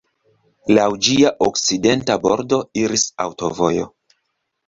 [0.77, 3.87] Laŭ ĝia okcidenta bordo iris aŭtovojo.